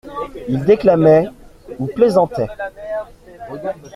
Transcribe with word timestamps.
Ils 0.49 0.65
déclamaient 0.65 1.27
ou 1.77 1.85
plaisantaient. 1.85 2.47